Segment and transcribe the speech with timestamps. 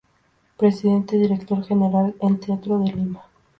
[0.57, 3.21] Presidente Director General en Teatro de Lima.